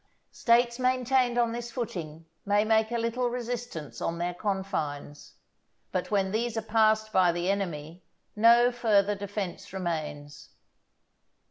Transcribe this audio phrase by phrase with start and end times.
[0.31, 5.33] States maintained on this footing may make a little resistance on their confines;
[5.91, 8.01] but when these are passed by the enemy
[8.35, 10.53] no further defence remains.